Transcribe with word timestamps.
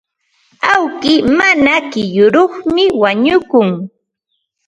Awki 0.73 1.13
mana 1.37 1.73
kiruyuqmi 1.91 2.83
wañukun. 3.01 3.69